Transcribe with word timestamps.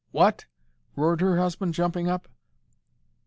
"WHAT?" 0.09 0.47
roared 0.95 1.21
her 1.21 1.37
husband, 1.37 1.75
jumping 1.75 2.07
up. 2.07 2.27